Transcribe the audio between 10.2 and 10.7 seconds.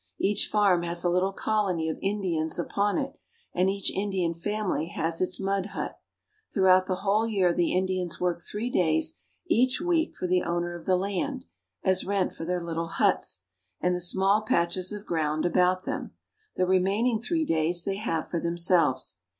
the" Each Indian family has its mud hut."